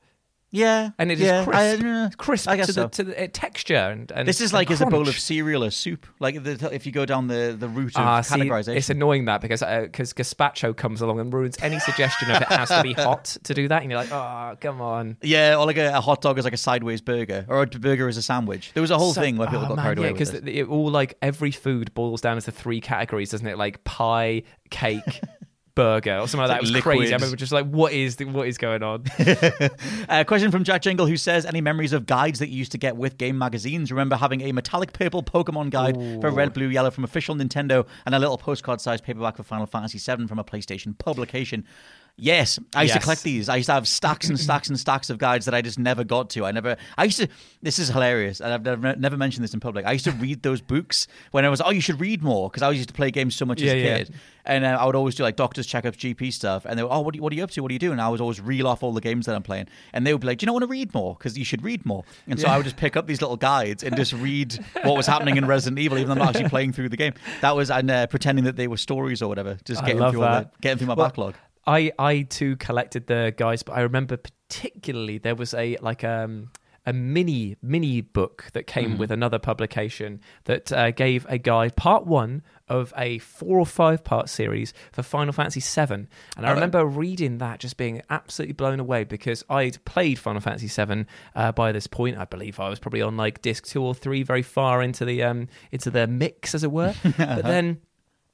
[0.54, 1.84] Yeah, and it is yeah, crisp.
[1.84, 2.84] I, uh, crisp I guess to so.
[2.84, 5.64] the to the uh, texture and, and this is like is a bowl of cereal
[5.64, 6.06] or soup.
[6.20, 8.76] Like the, if you go down the, the route of see, categorization.
[8.76, 12.70] it's annoying that because because gazpacho comes along and ruins any suggestion of it has
[12.70, 15.18] to be hot to do that, and you're like, oh, come on.
[15.24, 18.08] yeah, or like a, a hot dog is like a sideways burger, or a burger
[18.08, 18.72] is a sandwich.
[18.76, 20.34] There was a whole So- thing where people oh, got man, carried away with because
[20.36, 20.48] it.
[20.48, 23.58] it all like every food boils down into three categories, doesn't it?
[23.58, 25.22] Like pie, cake,
[25.76, 26.58] burger or something like that.
[26.58, 27.00] It was Like crazy.
[27.00, 27.22] I liquid.
[27.22, 29.04] remember just like, what is the, what is going on?
[29.20, 29.70] A
[30.10, 32.78] uh, question from Jack Jingle who says, Any memories of guides that you used to
[32.78, 33.92] get with game magazines?
[33.92, 38.14] Remember having a metallic purple Pokemon guide for red, blue, yellow from official Nintendo and
[38.14, 41.66] a little postcard sized paperback for Final Fantasy VII from a PlayStation publication?
[42.16, 43.02] Yes, I used Yes.
[43.02, 43.50] to collect these.
[43.50, 46.04] I used to have stacks and stacks and stacks of guides that I just never
[46.04, 46.46] got to.
[46.46, 46.78] I never.
[46.96, 47.28] I used to.
[47.64, 49.86] This is hilarious, and I've never, never mentioned this in public.
[49.88, 51.60] I used to read those books when I was.
[51.60, 53.78] Oh, you should read more because I used to play games so much as a
[53.78, 53.98] yeah.
[53.98, 54.14] kid.
[54.46, 57.00] And uh, I would always do like doctors checkups, GP stuff, and they were, oh,
[57.00, 57.62] what are, you, what are you up to?
[57.64, 57.94] What are you doing?
[57.94, 60.22] And I would always reel off all the games that I'm playing, and they would
[60.22, 61.16] be like, do you not want to read more?
[61.16, 62.04] Because you should read more.
[62.28, 65.08] And so I would just pick up these little guides and just read what was
[65.08, 67.14] happening in Resident Evil, even though I'm not actually playing through the game.
[67.42, 70.24] That was and uh, pretending that they were stories or whatever, just I getting through
[70.24, 71.36] all the, getting through my Well, backlog.
[71.66, 76.50] I I too collected the guys, but I remember particularly there was a like um
[76.86, 82.06] a mini mini book that came with another publication that uh, gave a guide part
[82.06, 86.86] one of a four or five part series for Final Fantasy VII, and I remember
[86.86, 91.72] reading that just being absolutely blown away because I'd played Final Fantasy VII uh, by
[91.72, 92.18] this point.
[92.18, 95.24] I believe I was probably on like disc two or three, very far into the
[95.24, 96.94] um into the mix, as it were.
[97.18, 97.80] but then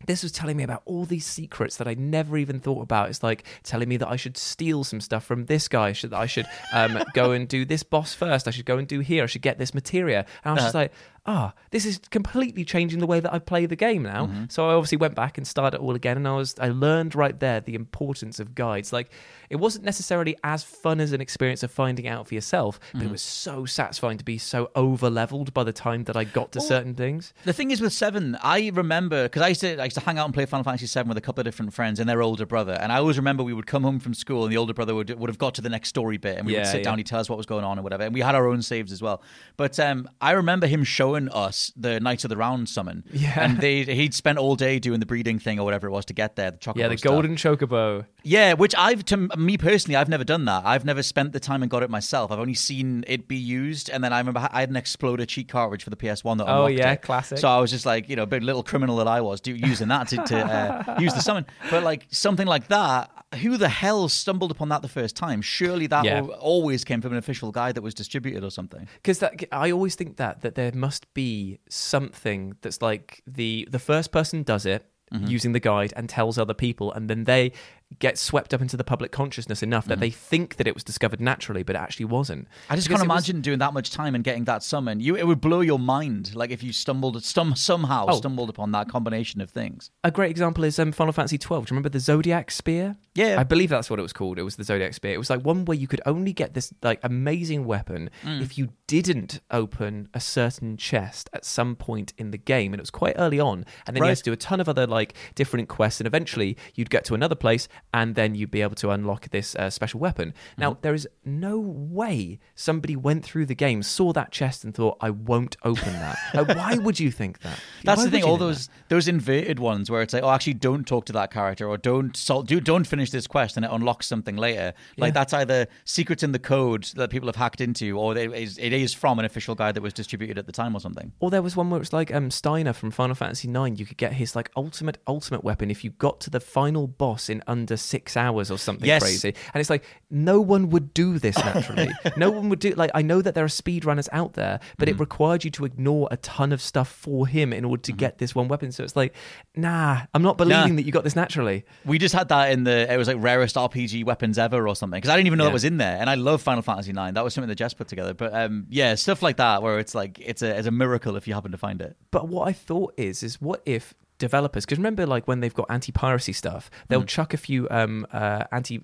[0.05, 3.09] this was telling me about all these secrets that I never even thought about.
[3.09, 6.19] It's like telling me that I should steal some stuff from this guy, should, that
[6.19, 8.47] I should um, go and do this boss first.
[8.47, 9.23] I should go and do here.
[9.23, 10.25] I should get this materia.
[10.43, 10.93] And I was just like,
[11.25, 14.29] ah, this is completely changing the way that I play the game now.
[14.49, 17.15] So I obviously went back and started it all again, and I was I learned
[17.15, 18.91] right there the importance of guides.
[18.93, 19.11] Like
[19.49, 23.09] it wasn't necessarily as fun as an experience of finding out for yourself, but it
[23.11, 26.61] was so satisfying to be so over leveled by the time that I got to
[26.61, 27.33] certain things.
[27.45, 30.17] The thing is with Seven, I remember because I used to I used to hang
[30.17, 32.45] out and play Final Fantasy Seven with a couple of different friends and their older
[32.45, 34.93] brother, and I always remember we would come home from school and the older brother
[34.95, 36.83] would would have got to the next story bit and we Yeah, would sit yeah.
[36.83, 38.61] down, he'd tell us what was going on and whatever, and we had our own
[38.61, 39.21] saves as well.
[39.57, 43.33] But um, I remember him showing us the Knights of the Round summon, Yeah.
[43.43, 46.13] and they he'd spent all day doing the breeding thing or whatever it was to
[46.13, 46.81] get there, the chocolate.
[46.83, 48.05] Yeah, the golden chocobo.
[48.23, 50.65] Yeah, which I've to me personally, I've never done that.
[50.65, 52.31] I've never spent the time and got it myself.
[52.31, 55.47] I've only seen it be used, and then I remember I had an Xploder cheat
[55.49, 57.01] cartridge for the PS1 that Oh, yeah, it.
[57.01, 57.37] classic.
[57.39, 59.87] So I was just like, you know, big little criminal that I was, do, using
[59.87, 61.45] that to, to uh, use the summon.
[61.71, 63.09] But like something like that,
[63.41, 65.41] who the hell stumbled upon that the first time?
[65.41, 66.17] Surely that Yeah.
[66.19, 68.87] al- always came from an official guide that was distributed or something.
[68.95, 74.11] because I always think that that there must be something that's like the the first
[74.11, 75.25] person does it Mm-hmm.
[75.25, 77.51] using the guide and tells other people and then they
[77.97, 81.19] get swept up into the public consciousness enough that they think that it was discovered
[81.19, 82.73] naturally but it actually wasn't Mm-hmm.
[82.73, 84.99] I just Because can't it was- imagine doing that much time and getting that summon.
[84.99, 88.17] You, it would blow your mind, like if you stumbled, stum, somehow Oh.
[88.17, 89.89] stumbled upon that combination of things.
[90.03, 93.37] a great example is um, Final Fantasy 12 do you remember the Zodiac spear Yeah.
[93.39, 95.41] I believe that's what it was called it was the Zodiac spear it was like
[95.43, 98.41] one where you could only get this like amazing weapon Mm.
[98.41, 102.83] if you didn't open a certain chest at some point in the game and it
[102.83, 105.13] was quite early on and then you had to do a ton of other like
[105.35, 108.89] different quests and eventually you'd get to another place and then you'd be able to
[108.91, 110.81] unlock this uh, special weapon now Mm-hmm.
[110.81, 115.09] there is no way somebody went through the game saw that chest and thought i
[115.09, 118.23] won't open that like, why would you think that That's Why the thing.
[118.23, 121.67] All those those inverted ones where it's like, oh, actually, don't talk to that character,
[121.67, 124.73] or don't sol- do don't finish this quest, and it unlocks something later.
[124.97, 125.13] Like Yeah.
[125.13, 128.73] that's either secrets in the code that people have hacked into, or it is, it
[128.73, 131.13] is from an official guide that was distributed at the time or something.
[131.19, 133.79] Or there was one where it's like um, Steiner from Final Fantasy IX.
[133.79, 137.29] You could get his like ultimate ultimate weapon if you got to the final boss
[137.29, 139.01] in under six hours or something Yes.
[139.03, 139.33] crazy.
[139.53, 141.91] And it's like no one would do this naturally.
[142.17, 144.95] no one would do like I know that there are speedrunners out there, but Mm-hmm.
[144.97, 148.17] it required you to ignore a ton of stuff for him in order to get
[148.17, 148.71] this one weapon.
[148.71, 149.13] So it's like,
[149.55, 151.65] nah, I'm not believing that you got this naturally.
[151.85, 154.97] We just had that in the it was like rarest RPG weapons ever or something
[154.97, 155.49] because I didn't even know Yeah.
[155.49, 157.13] that was in there, and I love Final Fantasy Nine.
[157.13, 158.13] That was something that Jess put together.
[158.13, 161.27] But um, yeah, stuff like that where it's like it's a it's a miracle if
[161.27, 161.95] you happen to find it.
[162.11, 164.65] But what I thought is, is what if developers?
[164.65, 168.81] Because remember, like when they've got anti-piracy stuff, they'll chuck a few um uh, anti.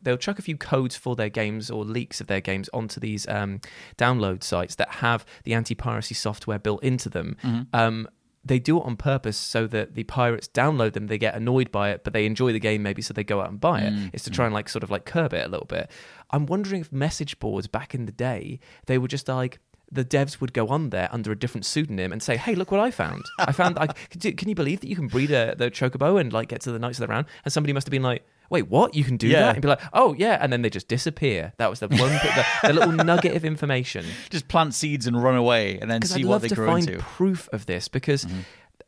[0.00, 3.26] They'll chuck a few codes for their games or leaks of their games onto these
[3.26, 3.60] um,
[3.96, 7.36] download sites that have the anti-piracy software built into them.
[7.72, 8.06] Um,
[8.44, 11.88] they do it on purpose so that the pirates download them, they get annoyed by
[11.92, 13.94] it, but they enjoy the game maybe, so they go out and buy it.
[14.12, 15.90] It's to try and like sort of like curb it a little bit.
[16.30, 19.58] I'm wondering if message boards back in the day they were just like
[19.94, 22.80] the devs would go on there under a different pseudonym and say, "Hey, look what
[22.80, 23.24] I found!
[23.38, 23.78] I found.
[23.78, 26.72] I, can, you believe that you can breed a, the chocobo and like get to
[26.72, 28.94] the Knights of the Round?" And somebody must have been like, "Wait, what?
[28.94, 29.40] You can do Yeah.
[29.42, 31.52] that?" And be like, "Oh yeah," and then they just disappear.
[31.58, 34.04] That was the one, the, the little nugget of information.
[34.30, 36.66] Just plant seeds and run away, and then see I'd what love they to grow
[36.66, 37.00] find into.
[37.02, 38.26] proof of this because.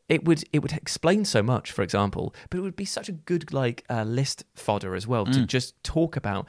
[0.09, 3.11] It would it would explain so much, for example, but it would be such a
[3.11, 5.47] good like uh, list fodder as well to Mm.
[5.47, 6.47] just talk about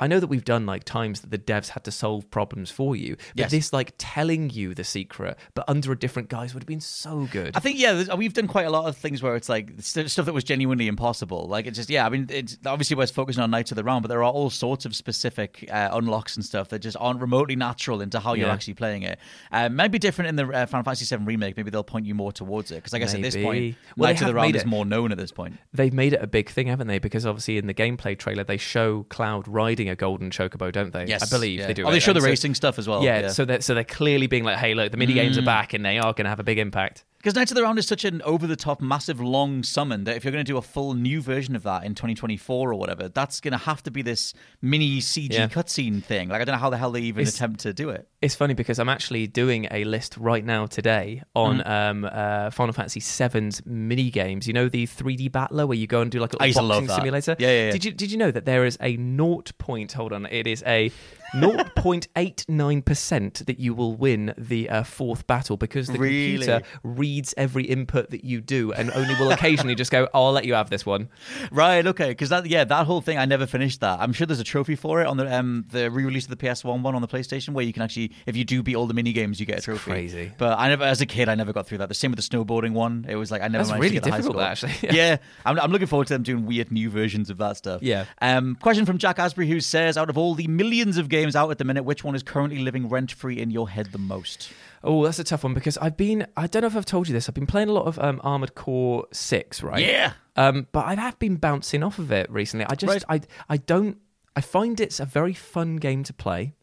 [0.00, 2.94] I know that we've done like times that the devs had to solve problems for
[2.94, 3.50] you, but Yes.
[3.50, 7.28] this like telling you the secret, but under a different guise would have been so
[7.32, 7.56] good.
[7.56, 10.26] I think yeah, we've done quite a lot of things where it's like st- stuff
[10.26, 11.46] that was genuinely impossible.
[11.48, 14.02] Like it's just yeah, I mean, it's obviously we're focusing on Knights of the Round,
[14.02, 17.56] but there are all sorts of specific uh, unlocks and stuff that just aren't remotely
[17.56, 18.52] natural into how you're Yeah.
[18.54, 19.18] actually playing it.
[19.50, 21.56] Um, might be different in the uh, Final Fantasy VII remake.
[21.56, 24.20] Maybe they'll point you more towards it because I guess at this point, Well, Knights
[24.22, 25.56] of the Round is more known at this point.
[25.72, 26.98] They've made it a big thing, haven't they?
[27.00, 31.06] Because obviously in the gameplay trailer they show Cloud riding a golden chocobo, don't they?
[31.06, 31.66] Yes, I believe yeah.
[31.66, 31.86] they do.
[31.86, 33.02] Oh, they show the so- racing stuff as well.
[33.02, 33.26] Yeah, yeah.
[33.26, 33.30] Mm.
[33.32, 35.84] so they're so they're clearly being like, hey, look, the mini games are back and
[35.84, 37.04] they are going to have a big impact.
[37.18, 40.14] Because Knights of the Round is such an over the top, massive, long summon that
[40.16, 43.08] if you're going to do a full new version of that in 2024 or whatever,
[43.08, 45.48] that's going to have to be this mini CG Yeah.
[45.48, 46.28] cutscene thing.
[46.28, 48.06] Like, I don't know how the hell they even It's- attempt to do it.
[48.22, 51.70] It's funny because I'm actually doing a list right now today on Mm-hmm.
[51.70, 54.46] um, uh, Final Fantasy VII's mini games.
[54.46, 57.34] You know the 3D battler where you go and do like a boxing simulator.
[57.40, 57.70] Yeah, yeah, yeah.
[57.72, 59.92] Did you did you know that there is a naught point?
[59.92, 60.90] Hold on, it is a
[61.34, 66.38] 0.89 percent that you will win the uh, fourth battle because the Really?
[66.38, 70.32] computer reads every input that you do and only will occasionally just go, oh, "I'll
[70.32, 71.08] let you have this one."
[71.50, 74.00] Right, okay, because that yeah, that whole thing I never finished that.
[74.00, 76.82] I'm sure there's a trophy for it on the um the re-release of the PS1
[76.82, 79.12] one on the PlayStation where you can actually if you do beat all the mini
[79.12, 79.90] games you get a trophy.
[79.90, 80.32] crazy.
[80.38, 81.88] But I never as a kid I never got through that.
[81.88, 83.06] The same with the snowboarding one.
[83.08, 84.68] It was like I never That's managed really to get the high difficult, score.
[84.72, 84.96] actually.
[84.96, 87.82] yeah, I'm, I'm looking forward to them doing weird new versions of that stuff.
[87.82, 88.04] Yeah.
[88.20, 91.50] Um, question from Jack Asbury who says, out of all the millions of games out
[91.50, 94.50] at the minute, which one is currently living rent free in your head the most?
[94.82, 96.26] Oh, that's a tough one because I've been.
[96.36, 97.28] I don't know if I've told you this.
[97.28, 99.84] I've been playing a lot of um, Armored Core Six, right?
[99.84, 100.12] Yeah.
[100.36, 102.66] Um, but I have been bouncing off of it recently.
[102.68, 103.98] I just, I, I don't.
[104.36, 106.54] I find it's a very fun game to play,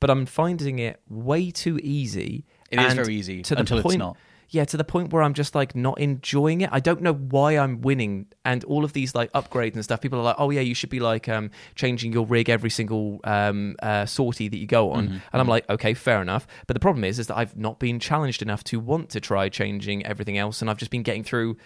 [0.00, 2.46] but I'm finding it way too easy.
[2.70, 4.16] It is very easy to the until it's point, not.
[4.50, 6.70] Yeah, to the point where I'm just like not enjoying it.
[6.72, 10.00] I don't know why I'm winning, and all of these like upgrades and stuff.
[10.00, 13.20] People are like, "Oh yeah, you should be like um, changing your rig every single
[13.24, 15.16] um, uh, sortie that you go on," Mm-hmm.
[15.32, 18.00] and I'm like, "Okay, fair enough." But the problem is, is that I've not been
[18.00, 21.58] challenged enough to want to try changing everything else, and I've just been getting through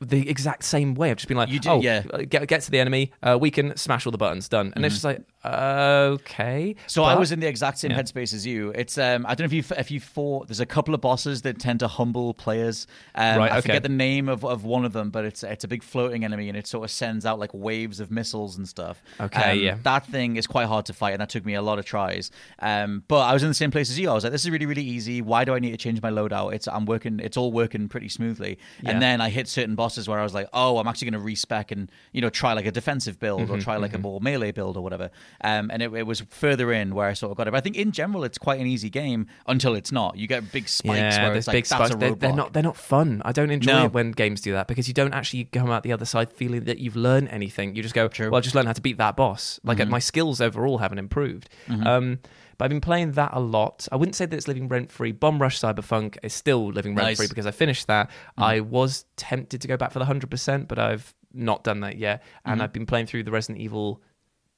[0.00, 1.10] the exact same way.
[1.10, 2.02] I've just been like, You do- "Oh, yeah.
[2.12, 4.84] uh, get get to the enemy, uh, we can smash all the buttons, done," and
[4.84, 6.70] it's just like, okay.
[6.74, 6.82] Mm-hmm.
[6.86, 8.70] So I was in the exact same headspace as you.
[8.70, 10.48] It's um, I don't know if you if you fought.
[10.48, 12.86] There's a couple of bosses that tend to humble players.
[13.14, 15.68] Um, Right, I forget the name of, of one of them, but it's it's a
[15.68, 19.02] big floating enemy, and it sort of sends out like waves of missiles and stuff.
[19.20, 19.76] Okay, Um, yeah.
[19.82, 22.30] That thing is quite hard to fight, and that took me a lot of tries.
[22.58, 24.10] Um, but I was in the same place as you.
[24.10, 25.22] I was like, this is really really easy.
[25.22, 26.54] Why do I need to change my loadout?
[26.54, 27.20] It's I'm working.
[27.20, 28.58] It's all working pretty smoothly.
[28.82, 28.90] Yeah.
[28.90, 31.24] And then I hit certain bosses where I was like, oh, I'm actually going to
[31.26, 34.20] respec and you know try like a defensive build Mm-hmm, or try like a more
[34.20, 35.10] melee build or whatever.
[35.42, 37.52] Um, and it, it was further in where I sort of got it.
[37.52, 40.16] But I think in general it's quite an easy game until it's not.
[40.16, 41.94] You get big spikes yeah, where there's it's like big that's spikes.
[41.94, 42.52] a They're, they're not.
[42.52, 43.22] They're not fun.
[43.24, 43.84] I don't enjoy No.
[43.86, 46.64] it when games do that because you don't actually come out the other side feeling
[46.64, 47.74] that you've learned anything.
[47.76, 48.30] You just go, True.
[48.30, 49.58] well, I just learned how to beat that boss.
[49.64, 49.90] Like Mm-hmm.
[49.90, 51.48] my skills overall haven't improved.
[51.68, 52.18] Um,
[52.60, 53.88] but I've been playing that a lot.
[53.90, 55.12] I wouldn't say that it's living rent free.
[55.12, 57.30] Bomb Rush Cyberpunk is still living rent free Nice.
[57.30, 58.08] because I finished that.
[58.08, 58.42] Mm-hmm.
[58.42, 61.96] I was tempted to go back for the hundred percent, but I've not done that
[61.96, 62.22] yet.
[62.44, 62.62] And Mm-hmm.
[62.64, 64.02] I've been playing through the Resident Evil.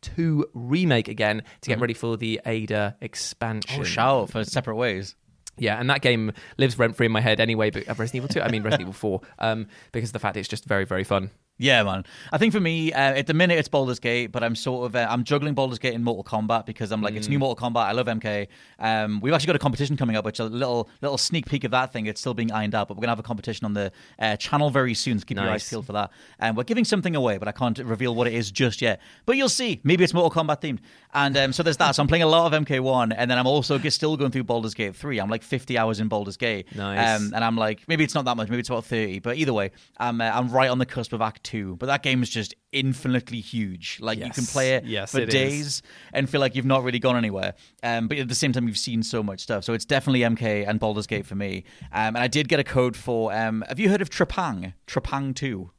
[0.02, 3.70] 2 remake again to get ready for the Ada expansion.
[3.74, 3.82] Mm-hmm.
[3.82, 5.14] Oh, shout for separate ways.
[5.58, 7.70] Yeah, and that game lives rent free in my head anyway.
[7.70, 10.36] But uh, Resident Evil Two, I mean Resident Evil Four, um, because of the fact
[10.36, 11.30] it's just very, very fun.
[11.62, 12.04] Yeah, man.
[12.32, 14.96] I think for me, uh, at the minute, it's Baldur's Gate, but I'm sort of
[14.96, 17.30] uh, I'm juggling Baldur's Gate in Mortal Kombat because I'm like it's Mm.
[17.30, 17.84] new Mortal Kombat.
[17.86, 18.48] I love MK.
[18.80, 21.70] Um, we've actually got a competition coming up, which a little little sneak peek of
[21.70, 22.06] that thing.
[22.06, 24.70] It's still being ironed out, but we're gonna have a competition on the uh, channel
[24.70, 25.20] very soon.
[25.20, 26.10] So keep your eyes peeled for that.
[26.40, 29.00] And we're giving something away, but I can't reveal what it is just yet.
[29.24, 29.80] But you'll see.
[29.84, 30.80] Maybe it's Mortal Kombat themed.
[31.14, 31.92] And um, so there's that.
[31.94, 34.44] So I'm playing a lot of MK1, and then I'm also g- still going through
[34.44, 35.18] Baldur's Gate 3.
[35.20, 36.74] I'm like 50 hours in Baldur's Gate.
[36.74, 37.20] Nice.
[37.20, 39.18] Um, and I'm like, maybe it's not that much, maybe it's about 30.
[39.18, 41.76] But either way, I'm uh, I'm right on the cusp of Act 2.
[41.76, 43.98] But that game is just infinitely huge.
[44.00, 45.34] Like you can play it Yes, for it is.
[45.34, 45.82] days
[46.14, 47.54] and feel like you've not really gone anywhere.
[47.82, 49.64] Um, but at the same time, you've seen so much stuff.
[49.64, 51.64] So it's definitely MK and Baldur's Gate for me.
[51.92, 53.34] Um, and I did get a code for.
[53.34, 54.72] Um, have you heard of Trepang?
[54.86, 55.70] Trepang 2.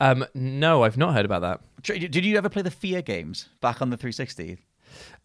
[0.00, 1.60] Um, no, I've not heard about that.
[1.84, 4.58] Did you ever play the Fear games back on the 360?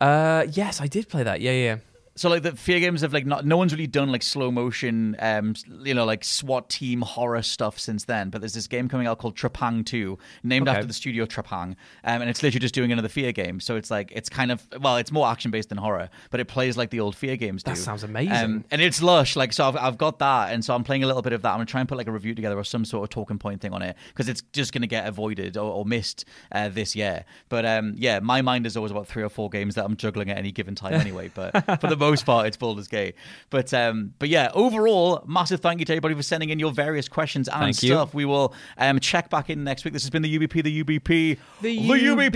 [0.01, 1.41] Uh, yes, I did play that.
[1.41, 1.77] Yeah, yeah.
[2.19, 5.15] So like the fear games have like not no one's really done like slow motion
[5.19, 5.53] um
[5.85, 9.19] you know like SWAT team horror stuff since then but there's this game coming out
[9.19, 10.75] called Trepang 2 named Okay.
[10.75, 13.89] after the studio Trepang um, and it's literally just doing another fear game so it's
[13.89, 16.89] like it's kind of well it's more action based than horror but it plays like
[16.89, 18.33] the old fear games do That sounds amazing.
[18.33, 21.07] um, and it's lush like so I've, I've got that and so I'm playing a
[21.07, 22.83] little bit of that I'm gonna try and put like a review together or some
[22.83, 25.85] sort of talking point thing on it because it's just gonna get avoided or, or
[25.85, 29.49] missed uh, this year but um yeah my mind is always about three or four
[29.49, 32.57] games that I'm juggling at any given time anyway but for the most part, it's
[32.57, 33.15] Baldur's Gate.
[33.49, 37.07] But um, but yeah, overall, massive thank you to everybody for sending in your various
[37.07, 37.89] questions and Thank you.
[37.89, 38.13] stuff.
[38.13, 39.93] We will um, check back in next week.
[39.93, 42.29] This has been the UBP, the UBP, The UBP.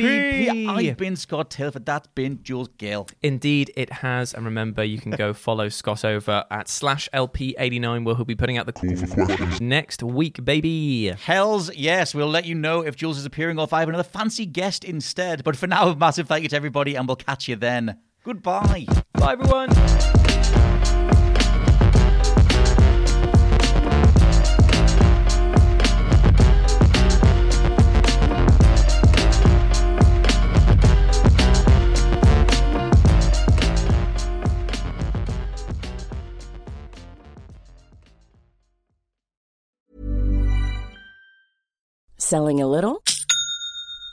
[0.47, 0.67] UBP.
[0.69, 3.07] I've been Scott Taylor, that's been Jules Gale.
[3.21, 4.33] Indeed, it has.
[4.33, 8.57] And remember, you can go follow Scott over at slash LP89, where he'll be putting
[8.57, 11.09] out the next week, baby.
[11.09, 14.03] Hells yes, we'll let you know if Jules is appearing or if I have another
[14.03, 15.43] fancy guest instead.
[15.43, 17.97] But for now, massive thank you to everybody, and we'll catch you then.
[18.23, 18.85] Goodbye.
[19.19, 19.69] Bye, everyone.
[42.17, 43.03] Selling a little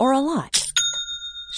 [0.01, 0.60] or a lot?